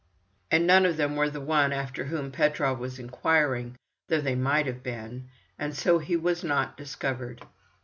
And 0.49 0.65
none 0.65 0.87
of 0.87 0.97
them 0.97 1.15
were 1.15 1.29
the 1.29 1.39
one 1.39 1.71
after 1.71 2.05
whom 2.05 2.31
Petrov 2.31 2.79
was 2.79 2.97
inquiring—though 2.97 4.21
they 4.21 4.33
might 4.33 4.65
have 4.65 4.81
been. 4.81 5.29
And 5.59 5.77
so 5.77 5.99
he 5.99 6.15
was 6.17 6.43
not 6.43 6.75
discovered. 6.75 7.43